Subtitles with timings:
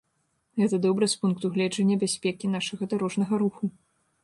[0.61, 3.73] Гэта добра з пункту гледжання бяспекі нашага дарожнага руху.